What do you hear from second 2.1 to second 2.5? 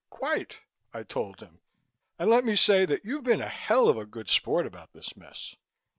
"and let